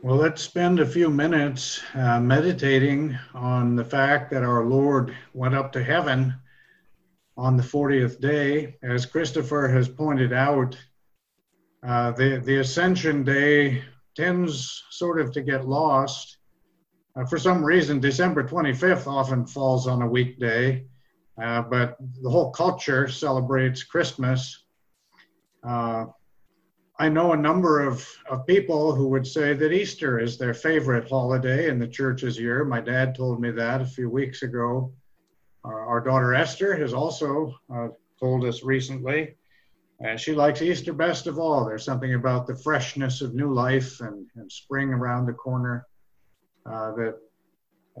[0.00, 5.56] Well, let's spend a few minutes uh, meditating on the fact that our Lord went
[5.56, 6.36] up to heaven
[7.36, 8.76] on the 40th day.
[8.80, 10.78] As Christopher has pointed out,
[11.84, 13.82] uh, the, the Ascension Day
[14.14, 16.38] tends sort of to get lost.
[17.16, 20.86] Uh, for some reason, December 25th often falls on a weekday,
[21.42, 24.62] uh, but the whole culture celebrates Christmas.
[26.98, 30.54] Uh, I know a number of, of people who would say that Easter is their
[30.54, 32.64] favorite holiday in the church's year.
[32.64, 34.92] My dad told me that a few weeks ago.
[35.64, 39.36] Uh, our daughter Esther has also uh, told us recently.
[40.00, 41.64] And she likes Easter best of all.
[41.64, 45.86] There's something about the freshness of new life and, and spring around the corner
[46.66, 47.18] uh, that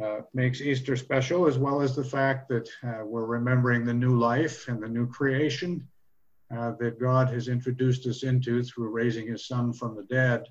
[0.00, 4.16] uh, makes Easter special, as well as the fact that uh, we're remembering the new
[4.16, 5.84] life and the new creation
[6.54, 10.44] uh, that God has introduced us into through raising his son from the dead.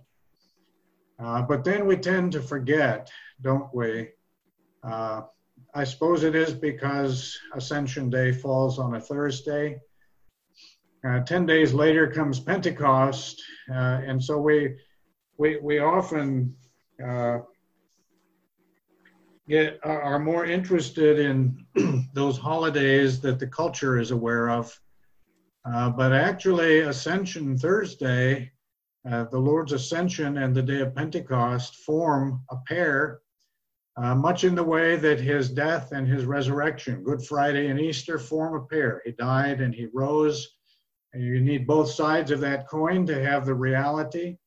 [1.19, 3.09] Uh, but then we tend to forget,
[3.41, 4.09] don't we?
[4.83, 5.21] Uh,
[5.73, 9.79] I suppose it is because Ascension Day falls on a Thursday.
[11.07, 14.75] Uh, Ten days later comes Pentecost, uh, and so we
[15.37, 16.55] we we often
[17.03, 17.39] uh,
[19.47, 21.65] get are more interested in
[22.13, 24.79] those holidays that the culture is aware of
[25.73, 28.51] uh, but actually, Ascension Thursday,
[29.09, 33.19] uh, the Lord's Ascension and the day of Pentecost form a pair,
[33.97, 38.19] uh, much in the way that his death and his resurrection, Good Friday and Easter,
[38.19, 39.01] form a pair.
[39.05, 40.47] He died and he rose.
[41.13, 44.37] And you need both sides of that coin to have the reality.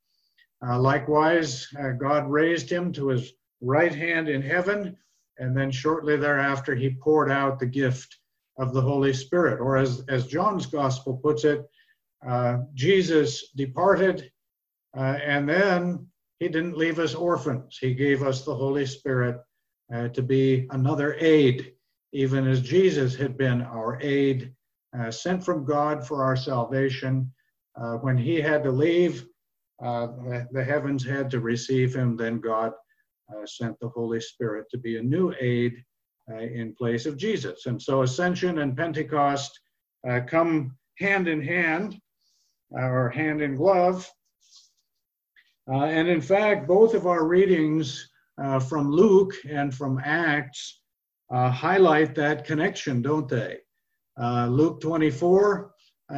[0.65, 4.97] Uh, likewise, uh, God raised him to his right hand in heaven,
[5.39, 8.20] and then shortly thereafter, he poured out the gift
[8.61, 9.61] of the Holy Spirit.
[9.61, 11.65] Or as, as John's gospel puts it,
[12.27, 14.31] uh, Jesus departed
[14.97, 16.07] uh, and then
[16.39, 17.79] he didn't leave us orphans.
[17.81, 19.41] He gave us the Holy Spirit
[19.95, 21.73] uh, to be another aid,
[22.13, 24.53] even as Jesus had been our aid,
[24.99, 27.33] uh, sent from God for our salvation.
[27.81, 29.27] Uh, when he had to leave,
[29.83, 30.09] uh,
[30.51, 32.73] the heavens had to receive him, then God
[33.45, 35.85] sent the Holy Spirit to be a new aid
[36.31, 37.67] Uh, in place of Jesus.
[37.67, 39.59] And so Ascension and Pentecost
[40.09, 41.99] uh, come hand in hand
[42.77, 44.09] uh, or hand in glove.
[45.69, 48.09] Uh, and in fact, both of our readings
[48.41, 50.81] uh, from Luke and from Acts
[51.33, 53.59] highlight that connection, don't they?
[54.19, 55.73] Luke 24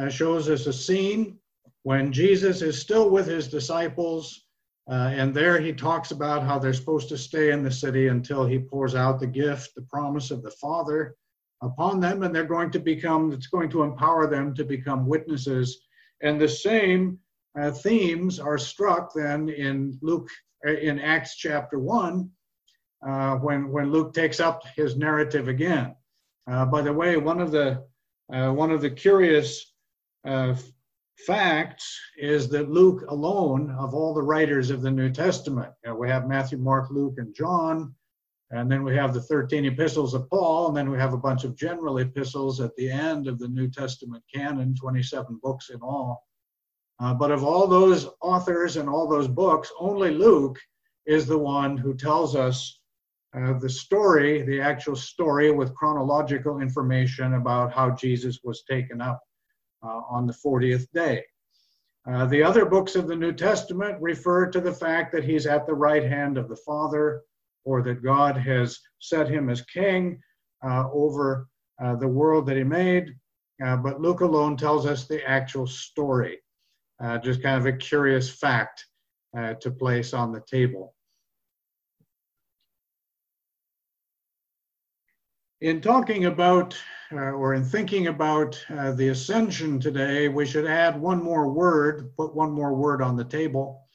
[0.09, 1.39] shows us a scene
[1.83, 4.45] when Jesus is still with his disciples
[4.89, 8.45] uh, and there he talks about how they're supposed to stay in the city until
[8.45, 11.15] he pours out the gift, the promise of the Father
[11.61, 15.85] upon them, and they're going to become, it's going to empower them to become witnesses.
[16.21, 17.17] And the same
[17.59, 20.27] uh, themes are struck then in Luke,
[20.67, 22.29] uh, in Acts chapter 1,
[23.07, 25.95] uh, when, when Luke takes up his narrative again.
[26.51, 27.85] Uh, by the way, one of the,
[28.33, 29.73] uh, one of the curious
[31.17, 35.95] facts is that Luke alone, of all the writers of the New Testament, you know,
[35.95, 37.93] we have Matthew, Mark, Luke, and John,
[38.51, 41.43] and then we have the 13 epistles of Paul, and then we have a bunch
[41.43, 46.23] of general epistles at the end of the New Testament canon, 27 books in all.
[46.99, 50.59] Uh, but of all those authors and all those books, only Luke
[51.05, 52.79] is the one who tells us
[53.35, 59.19] uh, the story, the actual story with chronological information about how Jesus was taken up
[59.83, 61.23] on the 40th day.
[62.05, 65.65] Uh, the other books of the New Testament refer to the fact that he's at
[65.65, 67.21] the right hand of the Father
[67.63, 70.19] or that God has set him as king
[70.65, 71.47] uh, over
[71.81, 73.15] uh, the world that he made.
[73.63, 76.39] Uh, but Luke alone tells us the actual story,
[77.01, 78.85] uh, just kind of a curious fact
[79.59, 80.92] to place on the table.
[85.63, 86.77] In talking about
[87.13, 92.11] uh, or in thinking about uh, the ascension today, we should add one more word,
[92.17, 93.87] put one more word on the table,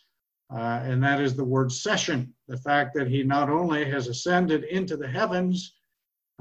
[0.50, 2.32] uh, and that is the word session.
[2.46, 5.74] The fact that he not only has ascended into the heavens,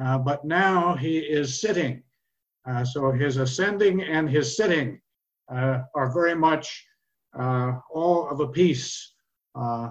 [0.02, 2.04] uh, but now he is sitting.
[2.66, 5.02] Uh, so his ascending and his sitting
[5.54, 6.88] uh, are very much
[7.38, 9.12] all of a piece,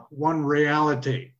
[0.08, 1.32] one reality.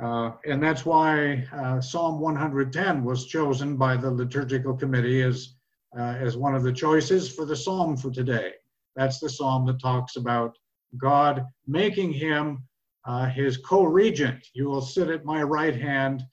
[0.00, 5.54] Uh, and that's why uh, Psalm 110 was chosen by the liturgical committee as,
[5.98, 8.52] uh, as one of the choices for the psalm for today.
[8.94, 10.56] That's the psalm that talks about
[10.98, 12.64] God making him
[13.06, 14.46] uh, his co regent.
[14.52, 16.24] You will sit at my right hand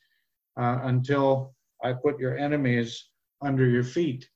[0.59, 3.09] uh, until I put your enemies
[3.41, 4.27] under your feet.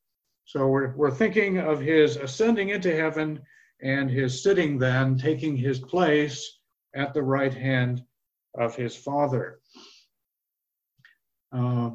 [0.45, 3.41] So we're, we're thinking of his ascending into heaven
[3.81, 6.59] and his sitting then, taking his place
[6.95, 8.03] at the right hand
[8.57, 9.59] of his Father.
[11.51, 11.91] Uh,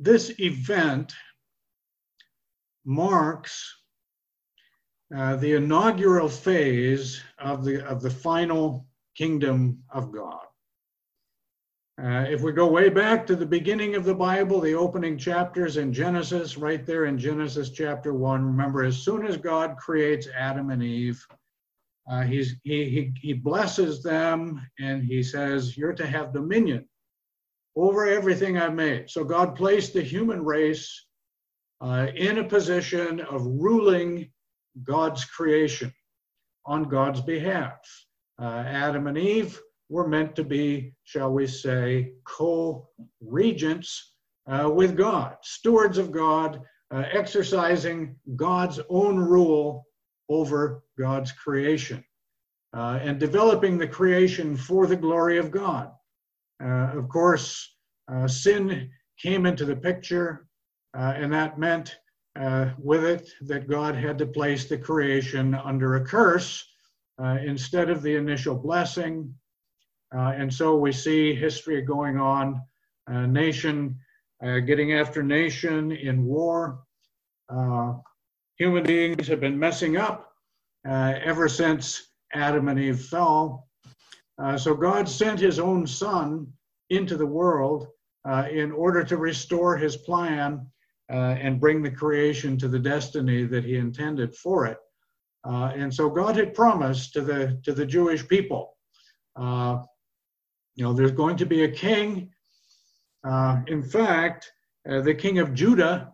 [0.00, 1.12] this event
[2.84, 3.74] marks
[5.14, 8.86] uh, the inaugural phase of the, of the final
[9.16, 10.40] kingdom of God.
[12.00, 15.78] Uh, if we go way back to the beginning of the Bible, the opening chapters
[15.78, 20.70] in Genesis, right there in Genesis chapter 1, remember, as soon as God creates Adam
[20.70, 21.26] and Eve,
[22.10, 26.88] uh, he's, he, he, he blesses them and he says, You're to have dominion
[27.76, 29.10] over everything I've made.
[29.10, 31.06] So God placed the human race
[31.80, 34.30] uh, in a position of ruling
[34.82, 35.92] God's creation
[36.66, 37.78] on God's behalf.
[38.40, 42.88] Uh, Adam and Eve were meant to be, shall we say, co
[43.20, 44.14] regents
[44.46, 49.84] uh, with God, stewards of God, uh, exercising God's own rule
[50.28, 52.04] over God's creation,
[52.74, 55.90] uh, and developing the creation for the glory of God.
[56.62, 57.76] Uh, of course,
[58.12, 58.90] uh, sin
[59.20, 60.46] came into the picture,
[60.96, 61.96] uh, and that meant
[62.78, 66.64] with it that God had to place the creation under a curse
[67.44, 69.34] instead of the initial blessing
[70.14, 72.62] uh, and so we see history going on,
[73.10, 73.98] uh, nation
[74.42, 76.80] uh, getting after nation in war.
[77.48, 77.94] Uh,
[78.56, 80.27] human beings have been messing up uh,
[80.88, 83.68] ever since Adam and Eve fell.
[84.40, 86.46] Uh, so God sent his own son
[86.90, 87.88] into the world
[88.50, 90.66] in order to restore his plan
[91.08, 94.78] and bring the creation to the destiny that he intended for it.
[95.44, 98.76] and so God had promised to the, to the Jewish people
[99.38, 99.82] uh,
[100.74, 102.30] you know, there's going to be a king.
[103.24, 104.50] Uh, in fact,
[104.88, 106.12] uh, the king of Judah,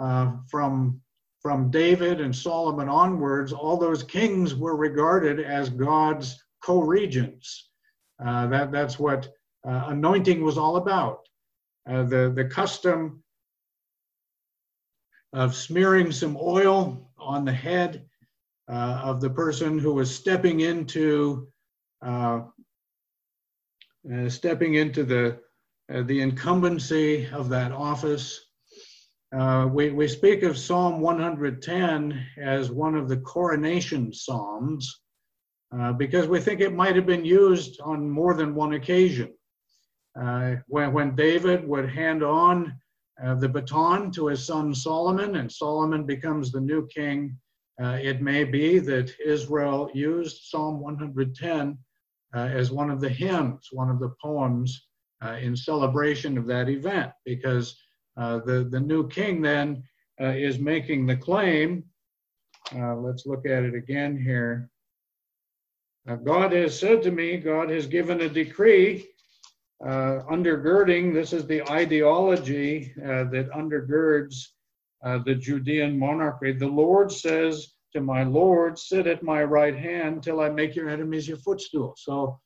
[0.00, 1.00] uh, from
[1.42, 7.70] from David and Solomon onwards, all those kings were regarded as God's co-regents.
[8.24, 9.28] Uh, that that's what
[9.66, 11.20] uh, anointing was all about.
[11.88, 13.22] Uh, the the custom
[15.32, 18.04] of smearing some oil on the head
[18.68, 21.48] of the person who was stepping into
[22.02, 22.40] uh,
[24.12, 25.38] uh, stepping into the,
[25.92, 28.48] uh, the incumbency of that office.
[29.36, 35.00] Uh, we, we speak of Psalm 110 as one of the coronation psalms
[35.74, 39.32] uh, because we think it might have been used on more than one occasion.
[40.20, 42.78] Uh, when, when David would hand on
[43.24, 47.36] uh, the baton to his son Solomon, and Solomon becomes the new king,
[47.78, 51.78] it may be that Israel used Psalm 110
[52.34, 54.86] uh, as one of the hymns, one of the poems
[55.24, 57.74] uh, in celebration of that event, because uh,
[58.16, 59.82] the, the new king then
[60.18, 61.84] is making the claim.
[62.72, 64.68] let's look at it again here.
[66.24, 69.06] God has said to me, God has given a decree
[69.84, 74.46] uh, undergirding, this is the ideology uh, that undergirds
[75.04, 76.52] uh, the Judean monarchy.
[76.52, 80.88] The Lord says, to my Lord, sit at my right hand till I make your
[80.88, 81.94] enemies your footstool.
[81.98, 82.38] So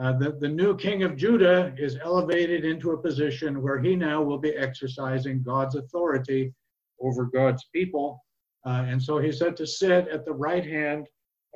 [0.00, 4.22] uh, the, the new king of Judah is elevated into a position where he now
[4.22, 6.54] will be exercising God's authority
[7.00, 8.22] over God's people.
[8.66, 11.06] Uh, and so he said to sit at the right hand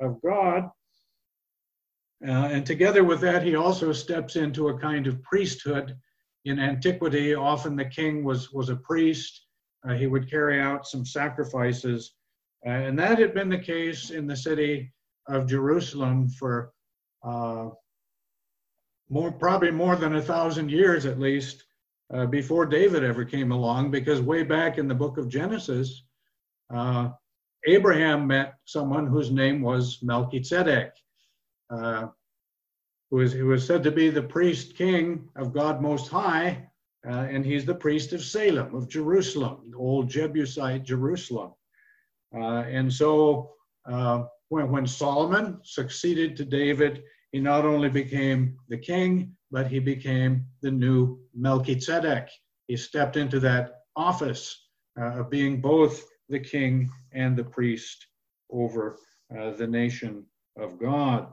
[0.01, 0.69] of God.
[2.25, 5.95] Uh, and together with that, he also steps into a kind of priesthood.
[6.45, 9.45] In antiquity, often the king was, was a priest.
[9.87, 12.13] Uh, he would carry out some sacrifices
[12.65, 14.93] uh, and that had been the case in the city
[15.27, 16.71] of Jerusalem for
[17.23, 17.69] uh,
[19.09, 21.63] more, probably more than a thousand years at least
[22.13, 26.03] uh, before David ever came along, because way back in the book of Genesis,
[26.73, 27.09] uh,
[27.65, 30.91] Abraham met someone whose name was Melchizedek,
[31.69, 32.07] uh,
[33.09, 36.67] who, is, who is said to be the priest king of God Most High,
[37.07, 41.53] uh, and he's the priest of Salem, of Jerusalem, old Jebusite Jerusalem.
[42.35, 43.51] Uh, and so
[43.85, 47.03] uh, when, when Solomon succeeded to David,
[47.33, 52.29] he not only became the king, but he became the new Melchizedek.
[52.67, 54.67] He stepped into that office
[54.99, 58.05] uh, of being both the king and the priest
[58.51, 58.99] over
[59.35, 60.25] uh, the nation
[60.57, 61.27] of God.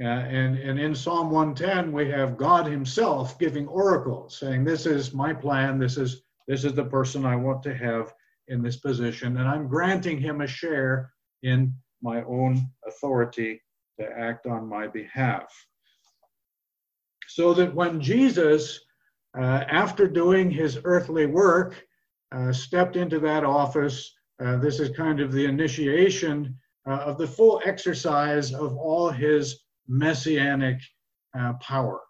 [0.00, 5.12] Uh, and, and in Psalm 110, we have God Himself giving oracles, saying, This is
[5.12, 8.14] my plan, this is, this is the person I want to have
[8.46, 13.60] in this position, and I'm granting him a share in my own authority
[14.00, 15.52] to act on my behalf.
[17.28, 18.80] So that when Jesus,
[19.38, 21.82] uh, after doing his earthly work,
[22.32, 26.58] uh, stepped into that office, uh, this is kind of the initiation
[26.88, 30.80] uh, of the full exercise of all his messianic
[31.38, 32.00] uh, power.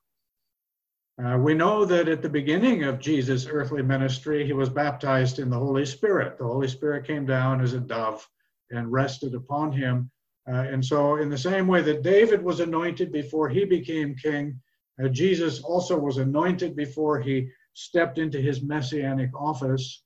[1.23, 5.51] Uh, we know that at the beginning of Jesus' earthly ministry, he was baptized in
[5.51, 6.39] the Holy Spirit.
[6.39, 8.27] The Holy Spirit came down as a dove
[8.71, 10.11] and rested upon him.
[10.49, 14.61] Uh, and so, in the same way that David was anointed before he became king,
[15.03, 20.03] uh, Jesus also was anointed before he stepped into his messianic office.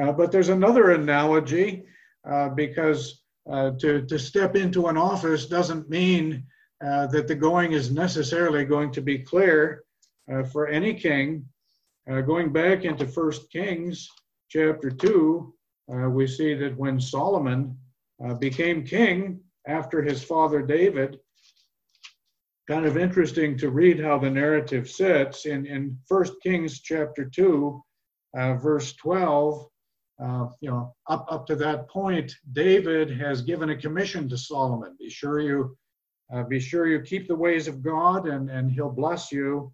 [0.00, 1.84] Uh, but there's another analogy
[2.28, 6.44] uh, because uh, to, to step into an office doesn't mean
[6.84, 9.82] uh, that the going is necessarily going to be clear
[10.50, 11.44] for any king.
[12.08, 14.08] Going back into First Kings
[14.48, 15.52] chapter 2,
[15.92, 17.76] uh, we see that when Solomon
[18.24, 21.18] uh, became king after his father David,
[22.68, 27.82] kind of interesting to read how the narrative sits in, in 1 Kings chapter 2,
[28.34, 29.66] verse 12.
[30.22, 34.94] Uh, you know, up, up to that point, David has given a commission to Solomon.
[34.98, 35.76] Be sure you
[36.32, 39.72] uh, be sure you keep the ways of God, and, and he'll bless you.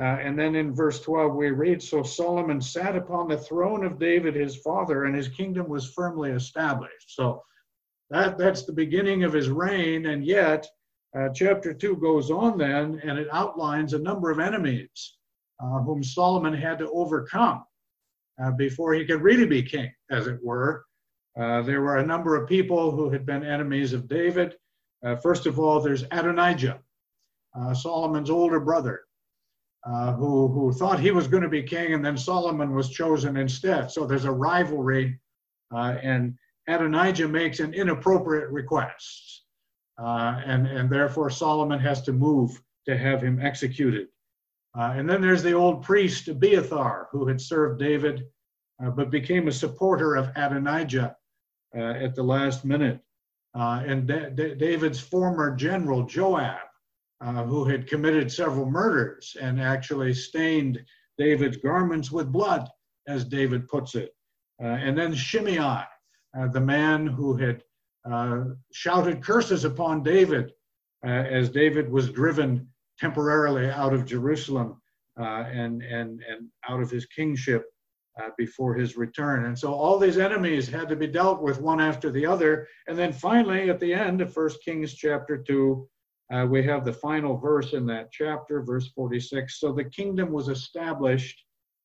[0.00, 3.98] Uh, and then in verse 12, we read So Solomon sat upon the throne of
[3.98, 7.16] David, his father, and his kingdom was firmly established.
[7.16, 7.42] So
[8.10, 10.06] that, that's the beginning of his reign.
[10.06, 10.68] And yet,
[11.18, 15.16] uh, chapter 2 goes on then, and it outlines a number of enemies
[15.60, 17.64] uh, whom Solomon had to overcome
[18.40, 20.84] uh, before he could really be king, as it were.
[21.36, 24.54] Uh, there were a number of people who had been enemies of David.
[25.04, 26.78] Uh, first of all, there's Adonijah,
[27.74, 29.07] Solomon's older brother,
[29.86, 33.36] uh, who, who thought he was going to be king, and then Solomon was chosen
[33.36, 33.90] instead.
[33.90, 35.18] So there's a rivalry,
[35.74, 36.34] uh, and
[36.68, 39.44] Adonijah makes an inappropriate request,
[40.02, 44.08] uh, and, and therefore Solomon has to move to have him executed.
[44.78, 48.24] Uh, and then there's the old priest Abiathar, who had served David,
[48.94, 51.16] but became a supporter of Adonijah
[51.74, 53.00] at the last minute
[53.54, 56.67] uh, and David's former general Joab,
[57.20, 60.80] uh, who had committed several murders and actually stained
[61.16, 62.68] David's garments with blood,
[63.06, 64.14] as David puts it.
[64.62, 65.84] Uh, and then Shimei, uh,
[66.52, 67.62] the man who had
[68.10, 70.52] uh, shouted curses upon David
[71.04, 74.80] uh, as David was driven temporarily out of Jerusalem
[75.16, 77.64] and, and, and out of his kingship
[78.20, 79.46] uh, before his return.
[79.46, 82.66] And so all these enemies had to be dealt with one after the other.
[82.88, 85.88] And then finally, at the end of First Kings chapter 2,
[86.32, 89.60] uh, we have the final verse in that chapter, verse 46.
[89.60, 91.42] So the kingdom was established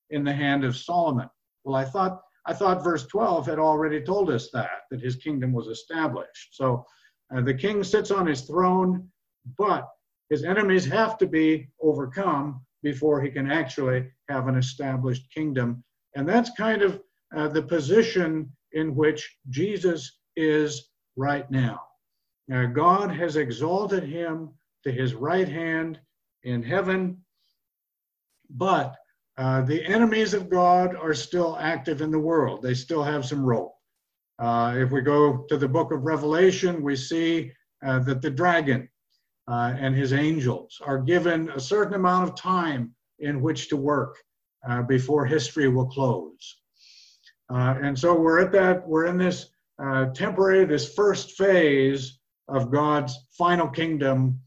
[0.10, 1.30] in the hand of Solomon.
[1.64, 5.54] Well, I thought I thought verse 12 had already told us that that his kingdom
[5.54, 6.50] was established.
[6.52, 6.86] So
[7.34, 9.10] uh, the king sits on his throne,
[9.58, 9.88] but
[10.30, 15.84] his enemies have to be overcome before he can actually have an established kingdom
[16.16, 17.02] and that's kind of
[17.36, 21.82] uh, the position in which Jesus is right now.
[22.48, 22.66] Now.
[22.66, 24.50] God has exalted him
[24.84, 26.00] to his right hand
[26.44, 27.18] in heaven,
[28.50, 28.96] but
[29.38, 32.62] uh, the enemies of God are still active in the world.
[32.62, 33.74] They still have some rope.
[34.40, 37.52] Uh, if we go to the book of Revelation, we see
[37.86, 38.90] uh, that the dragon
[39.48, 44.18] uh, and his angels are given a certain amount of time in which to work
[44.68, 46.58] uh, before history will close.
[47.50, 52.72] Uh, and so we're at that, we're in this uh, temporary, this first phase of
[52.72, 54.40] God's final kingdom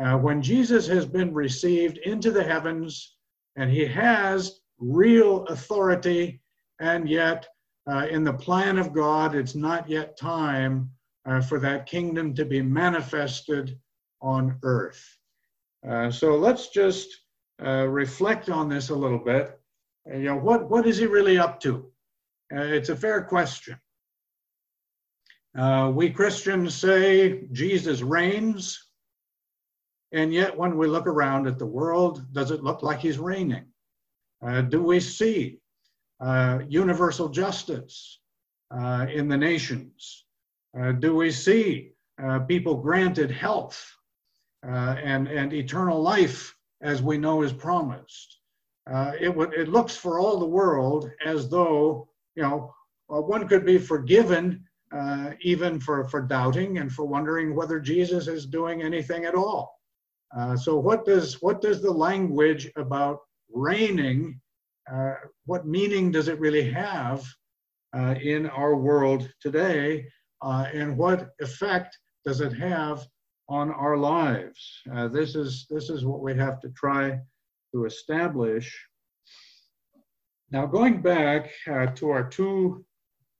[0.00, 3.16] uh, when Jesus has been received into the heavens
[3.56, 6.40] and he has real authority,
[6.80, 7.46] and yet
[7.88, 10.90] uh, in the plan of God, it's not yet time
[11.26, 13.78] uh, for that kingdom to be manifested
[14.20, 15.18] on earth.
[16.10, 17.08] so let's just
[17.60, 19.60] reflect on this a little bit
[20.06, 21.90] you know, what, what is he really up to?
[22.54, 23.78] Uh, it's a fair question.
[25.56, 28.88] Uh, we Christians say Jesus reigns,
[30.12, 33.66] and yet when we look around at the world, does it look like he's reigning?
[34.44, 35.58] Uh, do we see
[36.20, 38.20] uh, universal justice
[38.70, 40.24] uh, in the nations?
[40.78, 41.92] Uh, do we see
[42.48, 43.92] people granted health
[44.62, 48.38] and, and eternal life as we know is promised?
[48.90, 52.74] uh, it, it looks for all the world as though, you know,
[53.10, 54.63] uh, one could be forgiven
[54.94, 59.74] uh, even for, for doubting and for wondering whether Jesus is doing anything at all.
[60.36, 63.18] Uh, so what does, what does the language about
[63.52, 64.40] reigning,
[64.92, 65.14] uh,
[65.46, 67.24] what meaning does it really have
[67.96, 70.06] uh, in our world today?
[70.42, 73.06] and what effect does it have
[73.48, 74.82] on our lives?
[75.10, 77.18] this, is, this is what we have to try
[77.72, 78.78] to establish.
[80.50, 82.84] Now, going back uh, to our two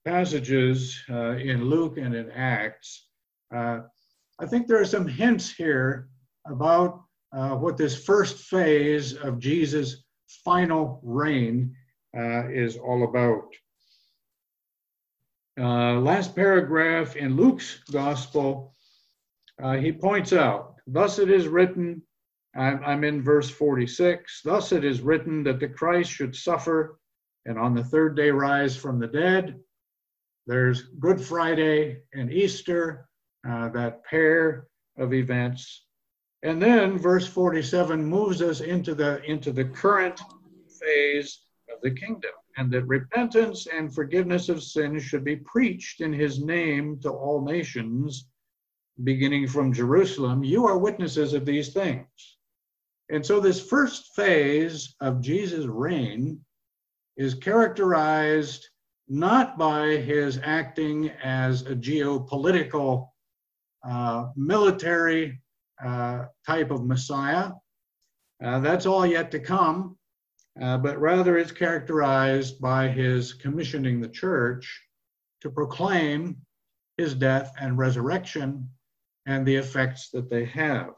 [0.05, 3.07] passages uh, in Luke and in Acts,
[3.53, 3.79] uh,
[4.39, 6.09] I think there are some hints here
[6.47, 7.01] about
[7.35, 10.03] uh, what this first phase of Jesus'
[10.43, 11.75] final reign
[12.17, 13.53] uh, is all about.
[15.59, 18.75] Uh, last paragraph in Luke's gospel,
[19.63, 22.01] uh, he points out, Thus it is written,
[22.55, 26.99] I'm, I'm in verse 46, thus it is written that the Christ should suffer
[27.45, 29.59] and on the third day rise from the dead.
[30.47, 33.09] There's Good Friday and Easter,
[33.47, 35.85] uh, that pair of events.
[36.43, 40.19] And then verse 47 moves us into the, into the current
[40.79, 41.41] phase
[41.73, 46.43] of the kingdom, and that repentance and forgiveness of sins should be preached in his
[46.43, 48.27] name to all nations,
[49.03, 50.43] beginning from Jerusalem.
[50.43, 52.37] You are witnesses of these things.
[53.09, 56.39] And so, this first phase of Jesus' reign
[57.17, 58.69] is characterized
[59.07, 63.09] not by his acting as a geopolitical,
[63.87, 65.41] uh, military
[65.83, 67.51] uh, type of Messiah.
[68.43, 69.97] Uh, that's all yet to come,
[70.61, 74.81] uh, but rather it's characterized by his commissioning the church
[75.41, 76.37] to proclaim
[76.97, 78.69] his death and resurrection
[79.25, 80.93] and the effects that they have.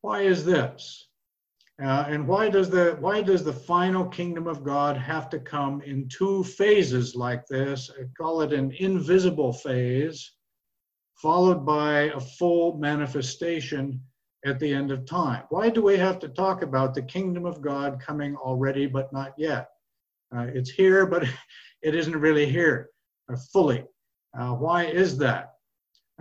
[0.00, 1.08] Why is this?
[1.82, 5.82] Uh, and why does the why does the final kingdom of God have to come
[5.82, 7.90] in two phases like this?
[7.98, 10.34] I call it an invisible phase,
[11.16, 14.00] followed by a full manifestation
[14.44, 15.44] at the end of time.
[15.48, 19.32] Why do we have to talk about the kingdom of God coming already but not
[19.36, 19.70] yet?
[20.34, 21.24] Uh, it's here, but
[21.82, 22.90] it isn't really here
[23.32, 23.84] uh, fully.
[24.38, 25.54] Uh, why is that?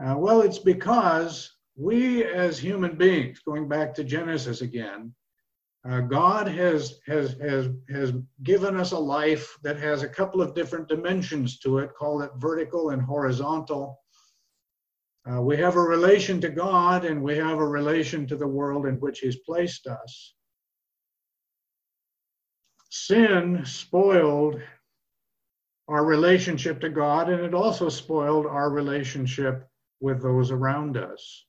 [0.04, 5.14] Uh, well, it's because we as human beings, going back to Genesis again,
[5.90, 8.14] uh, God has, has, has, has
[8.44, 12.32] given us a life that has a couple of different dimensions to it, call it
[12.38, 14.00] vertical and horizontal.
[15.30, 18.86] Uh, we have a relation to God and we have a relation to the world
[18.86, 20.36] in which He's placed us.
[22.90, 24.62] Sin spoiled
[25.90, 29.68] our relationship to God and it also spoiled our relationship
[30.00, 31.46] with those around us.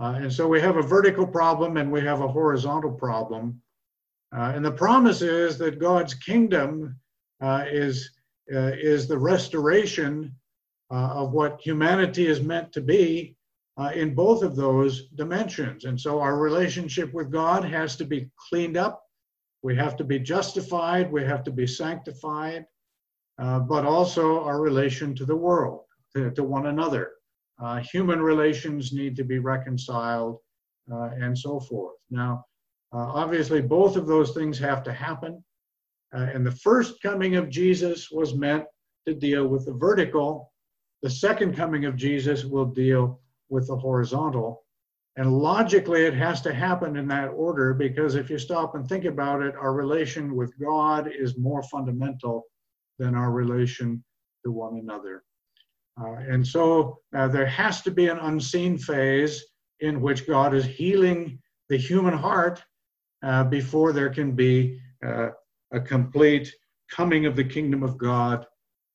[0.00, 3.60] Uh, and so we have a vertical problem and we have a horizontal problem.
[4.34, 6.96] Uh, and the promise is that God's kingdom
[7.42, 8.10] uh, is,
[8.54, 10.34] uh, is the restoration
[10.90, 13.36] uh, of what humanity is meant to be
[13.76, 15.84] uh, in both of those dimensions.
[15.84, 19.04] And so our relationship with God has to be cleaned up.
[19.62, 21.12] We have to be justified.
[21.12, 22.64] We have to be sanctified.
[23.36, 25.84] but also our relation to the world,
[26.14, 27.12] to, to one another.
[27.62, 30.38] Uh, human relations need to be reconciled,
[30.90, 31.96] uh, and so forth.
[32.10, 32.44] Now,
[32.92, 35.44] uh, obviously, both of those things have to happen.
[36.12, 38.64] and the first coming of Jesus was meant
[39.06, 40.52] to deal with the vertical.
[41.02, 44.64] The second coming of Jesus will deal with the horizontal.
[45.16, 49.04] And logically, it has to happen in that order because if you stop and think
[49.04, 52.44] about it, our relation with God is more fundamental
[52.98, 54.02] than our relation
[54.44, 55.22] to one another.
[56.00, 59.44] Uh, and so uh, there has to be an unseen phase
[59.80, 62.62] in which God is healing the human heart
[63.22, 65.28] uh, before there can be uh,
[65.72, 66.52] a complete
[66.90, 68.46] coming of the kingdom of God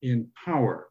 [0.02, 0.88] in power.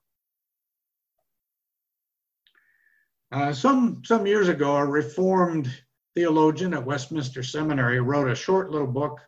[3.31, 5.69] Uh, some, some years ago, a Reformed
[6.15, 9.19] theologian at Westminster Seminary wrote a short little book,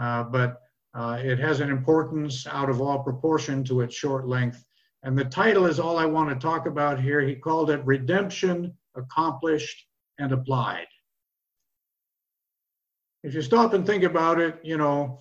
[0.00, 0.60] uh, but
[0.96, 4.64] it has an importance out of all proportion to its short length.
[5.04, 7.20] And the title is all I want to talk about here.
[7.20, 9.86] He called it Redemption Accomplished
[10.18, 10.86] and Applied.
[13.22, 15.20] If you stop and think about it, you know,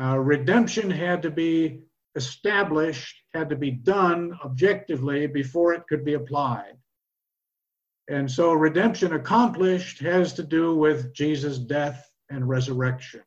[0.00, 1.80] uh, redemption had to be
[2.14, 6.76] established, had to be done objectively before it could be applied.
[8.08, 13.22] And so redemption accomplished has to do with Jesus' death and resurrection.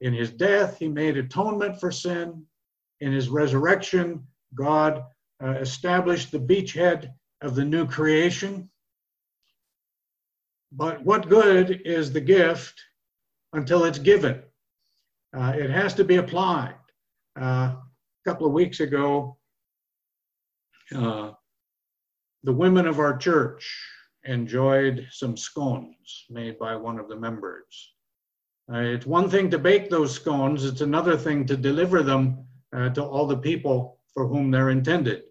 [0.00, 2.44] In his death, he made atonement for sin.
[3.00, 5.02] In his resurrection, God
[5.42, 8.70] uh, established the beachhead of the new creation.
[10.72, 12.80] But what good is the gift
[13.52, 14.42] until it's given?
[15.36, 16.74] Uh, it has to be applied.
[17.40, 17.82] Uh, a
[18.24, 19.36] couple of weeks ago,
[20.94, 21.32] uh,
[22.42, 23.64] the women of our church
[24.24, 27.94] enjoyed some scones made by one of the members.
[28.72, 32.44] Uh, it's one thing to bake those scones, it's another thing to deliver them
[32.74, 35.24] uh, to all the people for whom they're intended.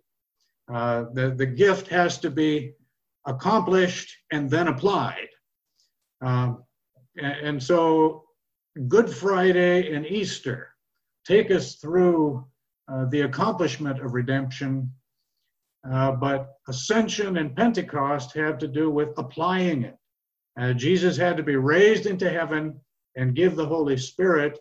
[0.71, 2.73] Uh, the, the gift has to be
[3.25, 5.27] accomplished and then applied.
[6.21, 6.63] Um,
[7.17, 8.25] and, and so
[8.87, 10.69] Good Friday and Easter
[11.25, 12.45] take us through
[12.87, 14.91] uh, the accomplishment of redemption,
[15.91, 19.97] uh, but ascension and Pentecost have to do with applying it.
[20.59, 22.79] Uh, Jesus had to be raised into heaven
[23.15, 24.59] and give the Holy Spirit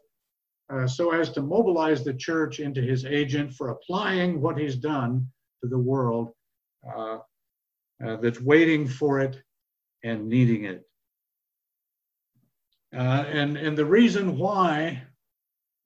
[0.72, 5.26] uh, so as to mobilize the church into his agent for applying what he's done
[5.62, 6.30] to the world
[6.86, 7.18] uh,
[8.04, 9.40] uh, that's waiting for it
[10.02, 10.82] and needing it.
[12.94, 15.02] Uh, and, and the reason why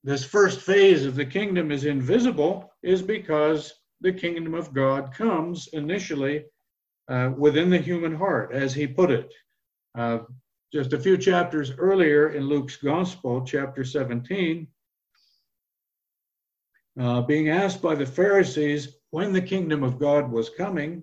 [0.03, 5.67] this first phase of the kingdom is invisible is because the kingdom of God comes
[5.73, 6.45] initially
[7.09, 9.33] uh, within the human heart, as he put it.
[10.71, 14.67] Just a few chapters earlier in Luke's Gospel, chapter 17,
[16.99, 21.01] uh, being asked by the Pharisees when the kingdom of God was coming,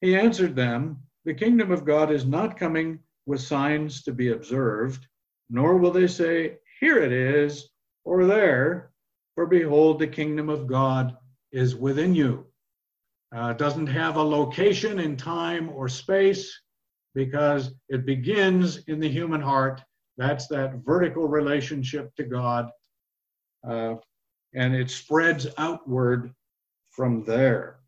[0.00, 5.06] he answered them, The kingdom of God is not coming with signs to be observed,
[5.50, 7.68] nor will they say, Here it is,
[8.04, 8.92] or there,
[9.34, 11.18] for behold, the kingdom of God
[11.52, 12.46] is within you.
[13.30, 16.58] Uh, doesn't have a location in time or space
[17.14, 19.82] because it begins in the human heart.
[20.16, 22.70] That's that vertical relationship to God.
[23.66, 23.96] Uh,
[24.54, 26.34] and it spreads outward
[26.90, 27.80] from there.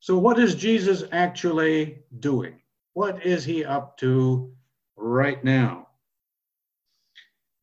[0.00, 2.60] So, what is Jesus actually doing?
[2.94, 4.52] What is he up to
[4.96, 5.86] right now?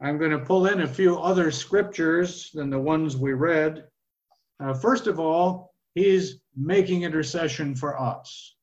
[0.02, 3.88] I'm going to pull in a few other scriptures than the ones we read.
[4.60, 8.56] Uh, first of all, he's making intercession for us.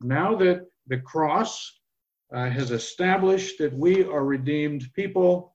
[0.00, 1.80] Now that the cross
[2.34, 5.54] uh, has established that we are redeemed people,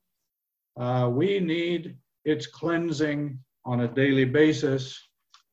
[0.80, 5.00] uh, we need its cleansing on a daily basis.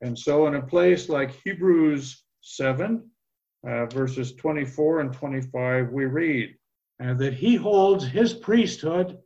[0.00, 3.08] And so, in a place like Hebrews 7,
[3.66, 6.54] uh, verses 24 and 25, we read
[7.02, 9.18] uh, that he holds his priesthood.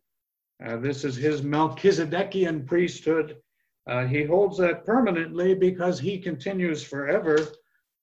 [0.65, 3.37] Uh, this is his Melchizedekian priesthood.
[3.87, 7.39] Uh, he holds that permanently because he continues forever.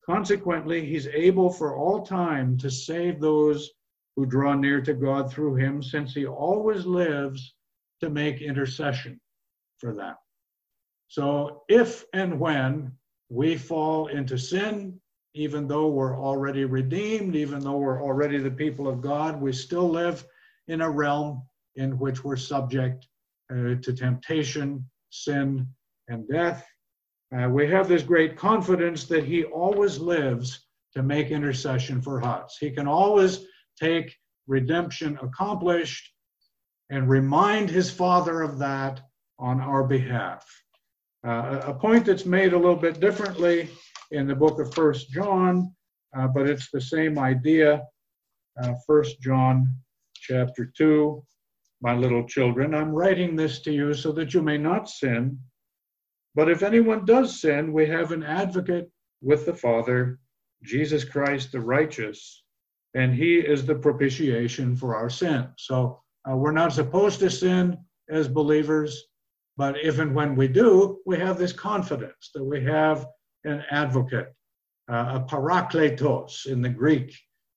[0.05, 3.71] Consequently, he's able for all time to save those
[4.15, 7.55] who draw near to God through him, since he always lives
[8.01, 9.19] to make intercession
[9.77, 10.15] for them.
[11.07, 12.91] So, if and when
[13.29, 14.99] we fall into sin,
[15.33, 19.89] even though we're already redeemed, even though we're already the people of God, we still
[19.89, 20.25] live
[20.67, 21.43] in a realm
[21.75, 23.07] in which we're subject
[23.51, 25.67] uh, to temptation, sin,
[26.07, 26.65] and death.
[27.35, 32.57] Uh, we have this great confidence that He always lives to make intercession for us.
[32.59, 33.45] He can always
[33.79, 34.15] take
[34.47, 36.11] redemption accomplished
[36.89, 39.01] and remind His Father of that
[39.39, 40.45] on our behalf.
[41.25, 43.69] Uh, a point that's made a little bit differently
[44.11, 45.73] in the book of First John,
[46.17, 47.83] uh, but it's the same idea.
[48.61, 49.73] Uh, First John
[50.15, 51.23] chapter 2,
[51.81, 55.39] my little children, I'm writing this to you so that you may not sin.
[56.35, 58.89] But if anyone does sin, we have an advocate
[59.21, 60.19] with the Father,
[60.63, 62.43] Jesus Christ the righteous,
[62.93, 65.49] and he is the propitiation for our sin.
[65.57, 67.77] So uh, we're not supposed to sin
[68.09, 69.03] as believers,
[69.57, 73.07] but if and when we do, we have this confidence that we have
[73.43, 74.33] an advocate,
[74.89, 77.15] uh, a parakletos in the Greek,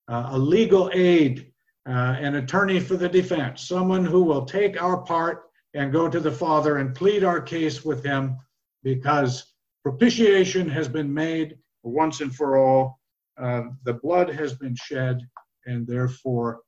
[0.09, 1.53] uh, a legal aid,
[1.89, 5.45] uh, an attorney for the defense, someone who will take our part
[5.75, 8.37] and go to the Father and plead our case with him
[8.83, 13.01] because propitiation has been made once and for all.
[13.37, 15.21] Uh, the blood has been shed,
[15.67, 16.61] and therefore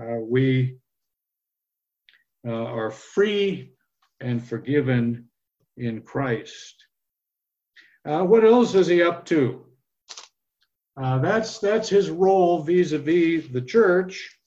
[0.00, 0.76] uh, we
[2.46, 3.72] uh, are free
[4.20, 5.28] and forgiven
[5.76, 6.76] in Christ.
[8.04, 9.64] Uh, what else is he up to?
[11.00, 14.38] Uh, that's that's his role vis-a-vis the church.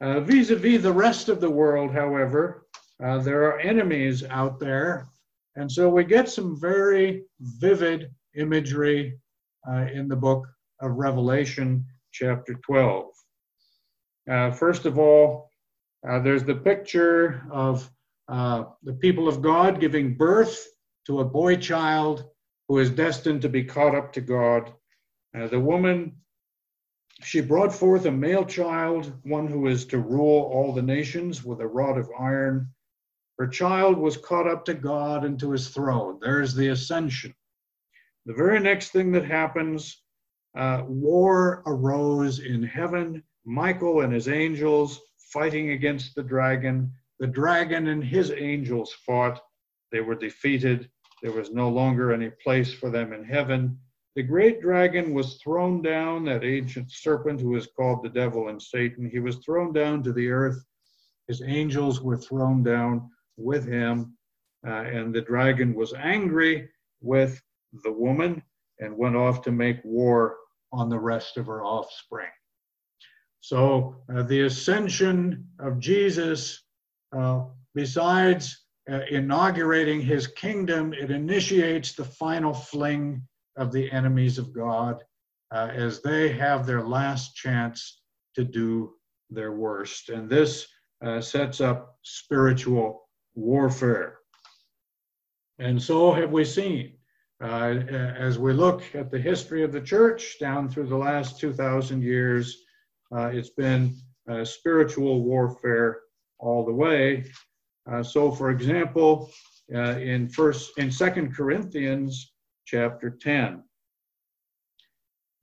[0.00, 2.66] Uh, vis-a-vis the rest of the world, however,
[3.04, 5.08] uh, there are enemies out there,
[5.56, 7.24] and so we get some very
[7.60, 9.18] vivid imagery
[9.68, 10.46] uh, in the book
[10.80, 13.06] of Revelation, chapter 12.
[14.30, 15.50] Uh, first of all,
[16.22, 17.90] there's the picture of
[18.28, 20.66] the people of God giving birth
[21.06, 22.24] to a boy child
[22.70, 24.72] who is destined to be caught up to God.
[25.36, 26.14] Uh, the woman,
[27.22, 31.60] she brought forth a male child, one who is to rule all the nations with
[31.60, 32.68] a rod of iron.
[33.38, 36.18] Her child was caught up to God and to his throne.
[36.20, 37.34] There's the ascension.
[38.26, 40.02] The very next thing that happens,
[40.56, 43.22] uh, war arose in heaven.
[43.44, 45.00] Michael and his angels
[45.32, 46.92] fighting against the dragon.
[47.18, 49.40] The dragon and his angels fought.
[49.92, 50.90] They were defeated.
[51.22, 53.78] There was no longer any place for them in heaven.
[54.16, 58.60] The great dragon was thrown down, that ancient serpent who is called the devil and
[58.60, 59.08] Satan.
[59.08, 60.64] He was thrown down to the earth.
[61.28, 64.16] His angels were thrown down with him.
[64.66, 66.68] Uh, and the dragon was angry
[67.00, 67.40] with
[67.84, 68.42] the woman
[68.80, 70.36] and went off to make war
[70.72, 72.28] on the rest of her offspring.
[73.40, 76.62] So uh, the ascension of Jesus,
[77.16, 77.44] uh,
[77.74, 83.22] besides uh, inaugurating his kingdom, it initiates the final fling
[83.56, 85.02] of the enemies of God
[85.52, 88.02] uh, as they have their last chance
[88.34, 88.94] to do
[89.30, 90.08] their worst.
[90.08, 90.66] And this
[91.04, 94.18] uh, sets up spiritual warfare.
[95.58, 96.94] And so have we seen.
[97.42, 97.82] Uh,
[98.18, 102.64] as we look at the history of the church down through the last 2,000 years,
[103.16, 103.96] uh, it's been
[104.28, 106.00] uh, spiritual warfare
[106.38, 107.24] all the way.
[107.90, 109.30] Uh, so, for example,
[109.70, 112.32] in first in Second Corinthians
[112.70, 113.64] chapter 10.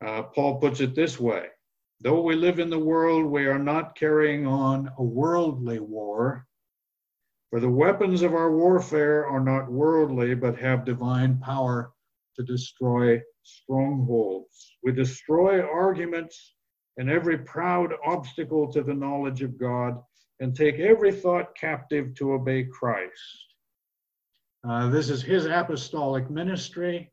[0.06, 1.48] Uh, Paul puts it this way
[2.00, 6.46] Though we live in the world, we are not carrying on a worldly war.
[7.50, 11.92] For the weapons of our warfare are not worldly, but have divine power
[12.38, 14.78] to destroy strongholds.
[14.84, 16.54] We destroy arguments
[16.98, 20.02] and every proud obstacle to the knowledge of God
[20.40, 23.46] and take every thought captive to obey Christ.
[24.68, 27.12] Uh, this is his apostolic ministry.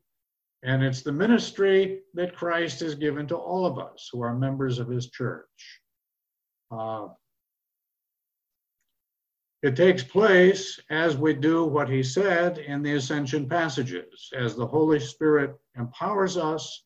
[0.63, 4.79] And it's the ministry that Christ has given to all of us who are members
[4.79, 5.81] of his church.
[6.71, 7.09] Uh,
[9.61, 14.65] it takes place as we do what he said in the ascension passages, as the
[14.65, 16.83] Holy Spirit empowers us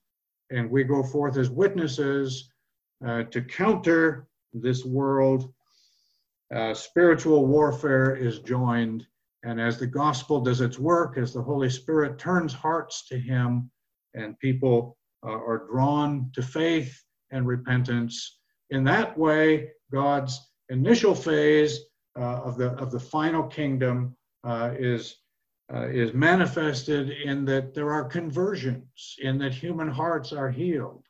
[0.52, 2.50] and we go forth as witnesses
[3.06, 5.54] uh, to counter this world.
[6.54, 9.06] Uh, spiritual warfare is joined
[9.44, 13.72] and as the gospel does its work, as the Holy Spirit turns hearts to Him
[14.14, 16.98] and people uh, are drawn to faith
[17.32, 21.80] and repentance, in that way, God's initial phase
[22.18, 25.16] uh, of, the, of the final kingdom uh, is,
[25.74, 31.04] uh, is manifested in that there are conversions, in that human hearts are healed.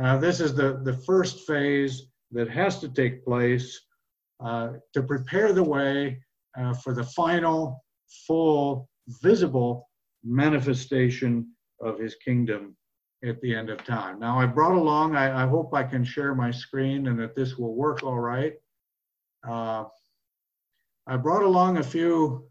[0.00, 3.80] Uh, this is the, the first phase that has to take place
[4.40, 6.20] uh, to prepare the way
[6.58, 7.84] uh, for the final,
[8.26, 8.88] full,
[9.22, 9.88] visible
[10.24, 11.48] manifestation
[11.80, 12.76] of his kingdom
[13.24, 14.18] at the end of time.
[14.18, 17.56] Now, I brought along, I, I hope I can share my screen and that this
[17.56, 18.54] will work all right.
[19.46, 19.84] Uh,
[21.06, 22.48] I brought along a few.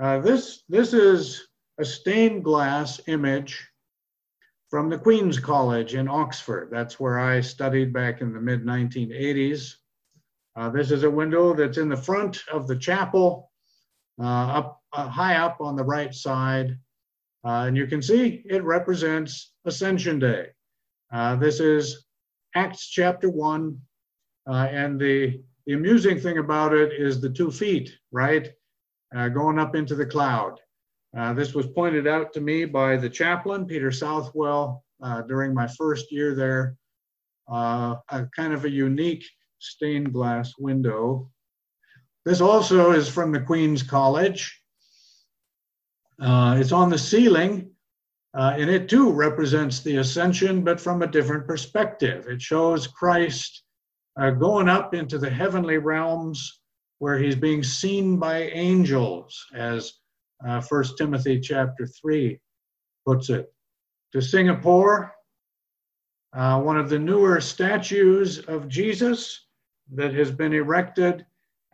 [0.00, 1.46] Uh, this, this is
[1.78, 3.68] a stained glass image
[4.68, 6.68] from the Queen's College in Oxford.
[6.70, 9.74] That's where I studied back in the mid 1980s.
[10.56, 13.50] Uh, this is a window that's in the front of the chapel,
[14.20, 16.78] uh, up uh, high up on the right side.
[17.44, 20.46] Uh, and you can see it represents Ascension Day.
[21.12, 22.06] Uh, this is
[22.54, 23.78] Acts chapter 1.
[24.48, 28.52] Uh, and the, the amusing thing about it is the two feet, right?
[29.32, 30.58] going up into the cloud.
[31.36, 34.82] this was pointed out to me by the chaplain, Peter Southwell,
[35.28, 36.76] during my first year there.
[37.48, 39.24] a kind of a unique
[39.58, 41.30] stained glass window.
[42.24, 44.60] This also is from the Queen's College.
[46.20, 47.70] Uh, it's on the ceiling,
[48.34, 52.26] uh, and it too represents the ascension, but from a different perspective.
[52.28, 53.64] It shows Christ
[54.18, 56.60] uh, going up into the heavenly realms
[56.98, 59.92] where he's being seen by angels, as
[60.46, 62.38] uh, First Timothy chapter 3
[63.06, 63.52] puts it.
[64.12, 65.12] To Singapore,
[66.34, 69.46] uh, one of the newer statues of Jesus
[69.92, 71.24] that has been erected.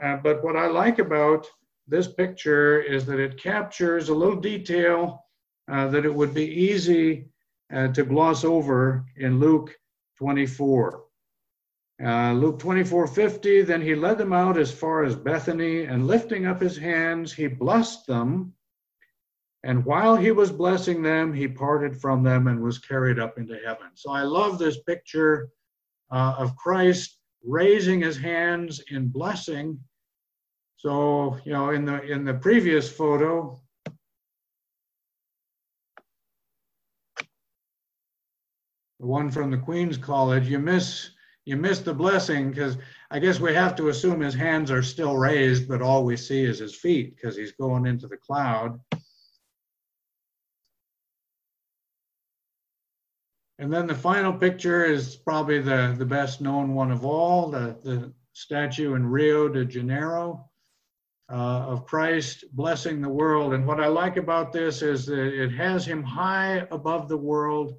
[0.03, 1.46] Uh, but what I like about
[1.88, 5.25] this picture is that it captures a little detail
[5.70, 7.27] uh, that it would be easy
[7.73, 9.75] uh, to gloss over in Luke
[10.18, 11.05] 24.
[12.05, 16.46] Uh, Luke 24 50, then he led them out as far as Bethany, and lifting
[16.46, 18.55] up his hands, he blessed them.
[19.62, 23.59] And while he was blessing them, he parted from them and was carried up into
[23.64, 23.88] heaven.
[23.94, 25.51] So I love this picture
[26.11, 29.79] uh, of Christ raising his hands in blessing.
[30.77, 33.61] So, you know, in the in the previous photo,
[38.99, 41.11] the one from the Queen's College, you miss
[41.44, 42.79] you miss the blessing because
[43.11, 46.44] I guess we have to assume his hands are still raised, but all we see
[46.44, 48.81] is his feet because he's going into the cloud.
[53.61, 57.77] And then the final picture is probably the, the best known one of all, the,
[57.85, 60.49] the statue in Rio de Janeiro.
[61.31, 61.35] uh,
[61.68, 63.55] of Christ blessing the world.
[63.55, 67.75] And what I like about this is that it has him high above the world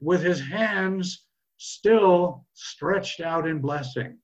[0.00, 1.26] with his hands
[1.58, 4.16] still stretched out in blessing,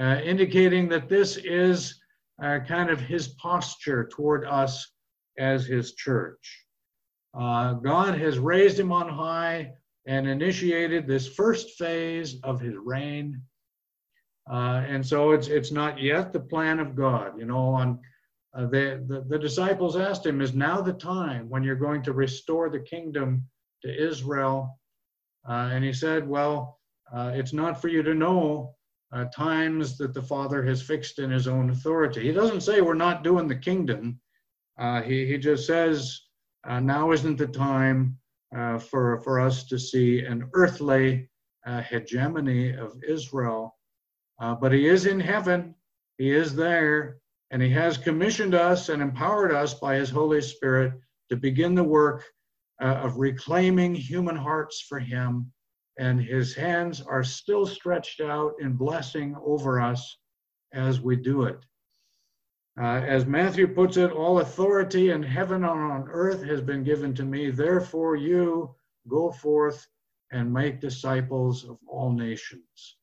[0.00, 2.00] uh, indicating that this is
[2.42, 4.92] uh, kind of his posture toward us
[5.36, 6.64] as his church.
[7.36, 9.72] Uh, God has raised him on high
[10.06, 13.42] and initiated this first phase of his reign
[14.50, 17.38] uh, and so it's it's not yet the plan of God.
[17.38, 17.98] You know, on
[18.54, 22.12] uh, the, the the disciples asked him, "Is now the time when you're going to
[22.12, 23.44] restore the kingdom
[23.82, 24.78] to Israel?"
[25.48, 26.78] Uh, and he said, "Well,
[27.12, 28.74] uh, it's not for you to know
[29.12, 32.94] uh, times that the Father has fixed in His own authority." He doesn't say we're
[32.94, 34.20] not doing the kingdom.
[34.78, 36.20] Uh, he he just says
[36.66, 38.18] now isn't the time
[38.78, 41.28] for for us to see an earthly
[41.88, 43.76] hegemony of Israel.
[44.40, 45.74] Uh, but he is in heaven,
[46.18, 47.18] he is there,
[47.50, 50.92] and he has commissioned us and empowered us by his Holy Spirit
[51.30, 52.24] to begin the work
[52.82, 55.52] uh, of reclaiming human hearts for him.
[55.98, 60.18] And his hands are still stretched out in blessing over us
[60.72, 61.64] as we do it.
[62.80, 67.14] Uh, as Matthew puts it, all authority in heaven and on earth has been given
[67.14, 67.50] to me.
[67.50, 68.74] Therefore, you
[69.06, 69.86] go forth
[70.32, 72.96] and make disciples of all nations.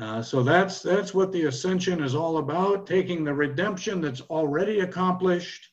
[0.00, 4.80] Uh, so that's that's what the ascension is all about, taking the redemption that's already
[4.80, 5.68] accomplished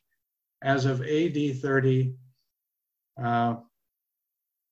[0.63, 2.13] as of AD 30
[3.23, 3.55] uh,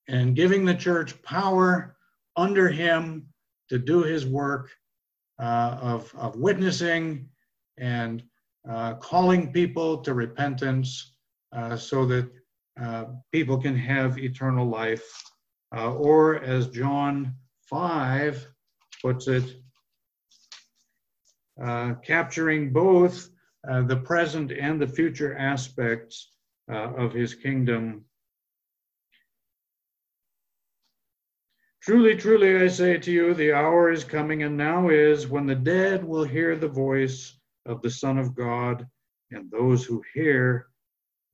[0.08, 1.96] and giving the church power
[2.36, 3.28] under him
[3.70, 4.72] to do his work
[5.40, 7.30] uh, of, of witnessing
[7.78, 8.24] and
[8.70, 11.16] uh, calling people to repentance
[11.56, 12.30] uh, so that
[12.82, 15.06] uh, people can have eternal life.
[15.72, 17.36] or as John
[17.70, 18.48] 5
[19.02, 19.44] puts it,
[21.62, 23.30] uh, capturing both
[23.70, 26.32] uh, the present and the future aspects
[26.72, 28.04] uh, of his kingdom.
[31.82, 35.56] Truly, truly, I say to you, the hour is coming and now is when the
[35.56, 38.88] dead will hear the voice of the Son of God,
[39.32, 40.68] and those who hear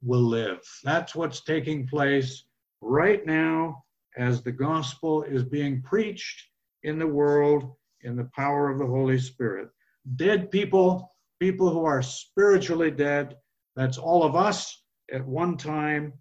[0.02, 0.60] will live.
[0.84, 2.46] That's what's taking place
[2.82, 3.84] right now
[4.18, 6.48] as the gospel is being preached
[6.84, 9.70] in the world in the power of the Holy Spirit.
[10.16, 13.38] Dead people, people who are spiritually dead,
[13.76, 16.14] that's all of us at one time,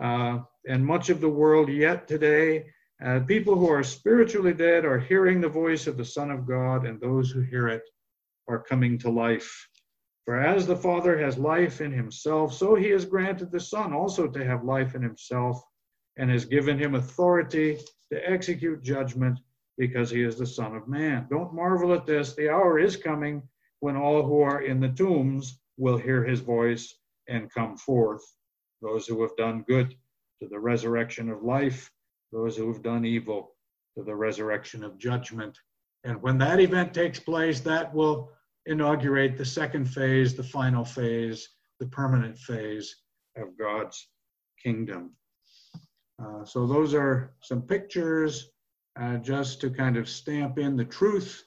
[0.00, 2.66] uh, and much of the world yet today.
[3.04, 6.86] Uh, people who are spiritually dead are hearing the voice of the Son of God,
[6.86, 7.82] and those who hear it
[8.48, 9.68] are coming to life.
[10.24, 14.26] For as the Father has life in himself, so he has granted the Son also
[14.26, 15.62] to have life in himself,
[16.16, 17.78] and has given him authority
[18.10, 19.38] to execute judgment
[19.78, 21.26] because he is the Son of Man.
[21.30, 22.34] Don't marvel at this.
[22.34, 23.42] The hour is coming
[23.80, 26.94] when all who are in the tombs will hear his voice
[27.28, 28.22] and come forth.
[28.80, 29.94] Those who have done good
[30.40, 31.90] to the resurrection of life,
[32.32, 33.52] those who have done evil
[33.96, 35.58] to the resurrection of judgment.
[36.04, 38.32] And when that event takes place, that will
[38.66, 41.48] inaugurate the second phase, the final phase,
[41.80, 42.94] the permanent phase
[43.36, 44.08] of God's
[44.62, 45.12] kingdom.
[46.22, 48.50] Uh, so, those are some pictures
[48.98, 51.44] uh, just to kind of stamp in the truth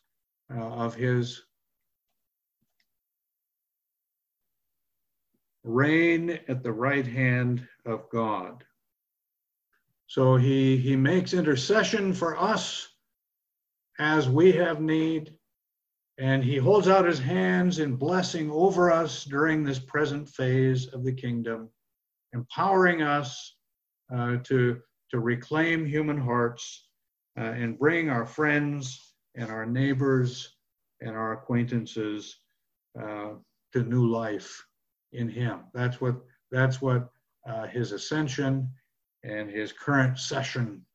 [0.55, 1.41] uh, of his
[5.63, 8.63] reign at the right hand of God.
[10.07, 12.87] So he, he makes intercession for us
[13.99, 15.35] as we have need,
[16.19, 21.05] and he holds out his hands in blessing over us during this present phase of
[21.05, 21.69] the kingdom,
[22.33, 23.55] empowering us
[24.13, 24.79] uh, to,
[25.11, 26.89] to reclaim human hearts
[27.39, 30.57] uh, and bring our friends and our neighbors
[30.99, 32.37] and our acquaintances
[33.01, 33.29] uh,
[33.71, 34.65] to new life
[35.13, 35.61] in Him.
[35.73, 36.15] That's what
[36.51, 37.09] that's what
[37.47, 38.69] uh, His ascension
[39.23, 40.85] and His current session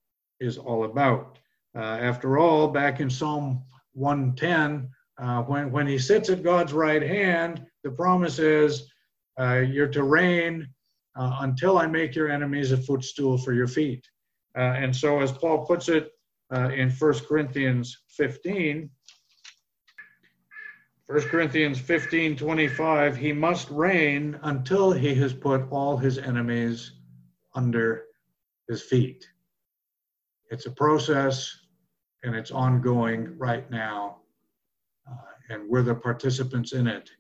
[0.41, 1.39] is all about.
[1.75, 3.63] Uh, after all, back in Psalm
[3.95, 8.91] 110, uh, when when He sits at God's right hand, the promise is
[9.39, 10.69] uh, you're to reign
[11.17, 14.05] until I make your enemies a footstool for your feet.
[14.57, 16.11] and so, as Paul puts it
[16.53, 18.91] uh, in 1 Corinthians 15.
[21.07, 26.93] 1 Corinthians 15 25, he must reign until he has put all his enemies
[27.55, 28.05] under
[28.69, 29.27] his feet.
[30.51, 31.55] It's a process
[32.23, 34.24] and it's ongoing right now, uh,
[35.51, 37.11] and we're the participants in it.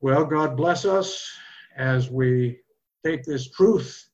[0.00, 1.28] Well, God bless us
[1.76, 2.60] as we
[3.04, 4.08] take this truth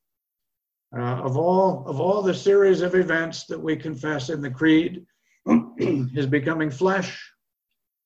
[0.97, 5.07] uh, of all of all the series of events that we confess in the creed,
[5.79, 7.33] his becoming flesh,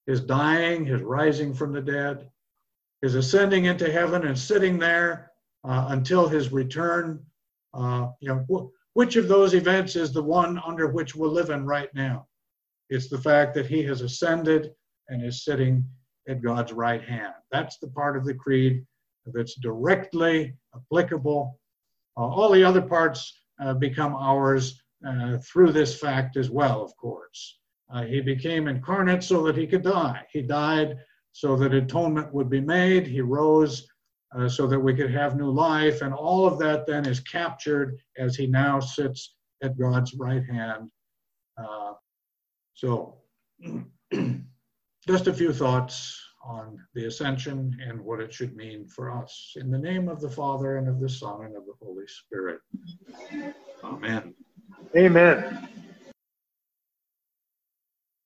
[0.06, 2.30] his dying, his rising from the dead,
[3.02, 5.32] his ascending into heaven and sitting there
[5.64, 7.24] uh, until his return.
[7.74, 11.66] Uh, you know, wh- which of those events is the one under which we're living
[11.66, 12.26] right now?
[12.90, 14.70] It's the fact that he has ascended
[15.08, 15.84] and is sitting
[16.28, 17.34] at God's right hand.
[17.50, 18.84] That's the part of the creed
[19.26, 21.58] that's directly applicable.
[22.16, 26.96] Uh, all the other parts uh, become ours uh, through this fact as well, of
[26.96, 27.58] course.
[27.92, 30.22] Uh, he became incarnate so that he could die.
[30.32, 30.96] He died
[31.32, 33.06] so that atonement would be made.
[33.06, 33.86] He rose
[34.36, 36.02] uh, so that we could have new life.
[36.02, 40.90] And all of that then is captured as he now sits at God's right hand.
[42.76, 43.14] So,
[45.08, 49.54] just a few thoughts on the ascension and what it should mean for us.
[49.56, 52.60] In the name of the Father, and of the Son, and of the Holy Spirit.
[53.82, 54.34] Amen.
[54.94, 55.68] Amen.